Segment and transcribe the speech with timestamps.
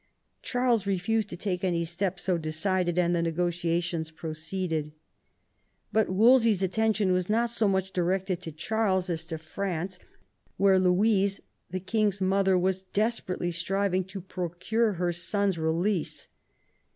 [0.41, 4.93] Charles refused to take any step so decided, and the negotiations proceeded.
[5.91, 9.99] But Wolsey's attention was not so much directed to Charles as to France,
[10.57, 16.27] where Louise, the king's mother, was desperately striving to procure her son's release.